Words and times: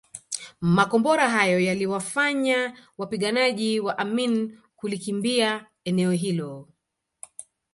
Makombora 0.61 1.29
hayo 1.29 1.59
yaliwafanya 1.59 2.77
wapiganaji 2.97 3.79
wa 3.79 3.97
Amin 3.97 4.59
kulikimbia 4.75 5.65
eneo 5.85 6.11
hilo 6.11 6.67